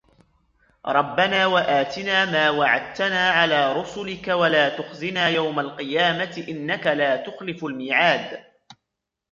[0.85, 8.43] ربنا وآتنا ما وعدتنا على رسلك ولا تخزنا يوم القيامة إنك لا تخلف الميعاد